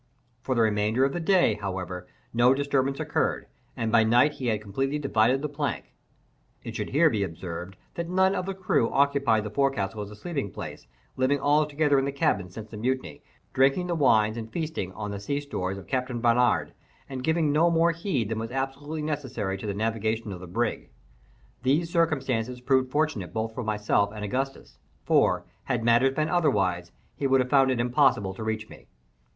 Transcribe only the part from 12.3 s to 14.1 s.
since the mutiny, drinking the